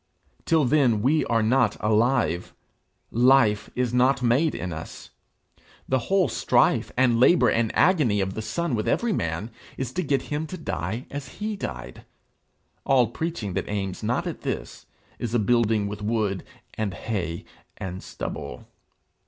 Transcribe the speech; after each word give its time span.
Till 0.45 0.65
then 0.65 1.03
we 1.03 1.23
are 1.25 1.43
not 1.43 1.77
alive; 1.79 2.55
life 3.11 3.69
is 3.75 3.93
not 3.93 4.23
made 4.23 4.55
in 4.55 4.73
us. 4.73 5.11
The 5.87 5.99
whole 6.09 6.27
strife 6.27 6.91
and 6.97 7.19
labour 7.19 7.49
and 7.49 7.71
agony 7.75 8.19
of 8.19 8.33
the 8.33 8.41
Son 8.41 8.73
with 8.73 8.87
every 8.87 9.13
man, 9.13 9.51
is 9.77 9.91
to 9.93 10.01
get 10.01 10.23
him 10.33 10.47
to 10.47 10.57
die 10.57 11.05
as 11.11 11.35
he 11.37 11.55
died. 11.55 12.03
All 12.83 13.09
preaching 13.09 13.53
that 13.53 13.69
aims 13.69 14.01
not 14.01 14.25
at 14.25 14.41
this, 14.41 14.87
is 15.19 15.35
a 15.35 15.37
building 15.37 15.87
with 15.87 16.01
wood 16.01 16.43
and 16.73 16.95
hay 16.95 17.45
and 17.77 18.01
stubble. 18.01 18.65